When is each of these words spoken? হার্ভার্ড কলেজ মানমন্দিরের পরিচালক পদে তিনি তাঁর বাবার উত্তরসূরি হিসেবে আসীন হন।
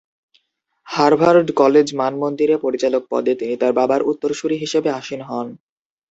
হার্ভার্ড 0.87 1.47
কলেজ 1.53 1.87
মানমন্দিরের 1.95 2.59
পরিচালক 2.59 3.03
পদে 3.11 3.33
তিনি 3.35 3.53
তাঁর 3.57 3.73
বাবার 3.73 4.01
উত্তরসূরি 4.11 4.55
হিসেবে 4.63 4.89
আসীন 4.99 5.21
হন। 5.21 5.47